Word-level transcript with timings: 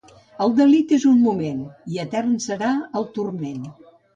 El 0.45 0.53
delit 0.59 0.93
és 0.97 1.05
un 1.11 1.19
moment 1.27 1.61
i 1.97 2.01
etern 2.07 2.35
serà 2.49 2.73
el 3.03 3.07
turment. 3.19 3.63